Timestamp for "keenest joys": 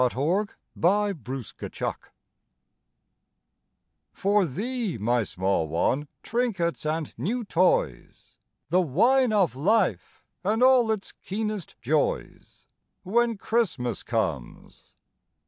11.11-12.65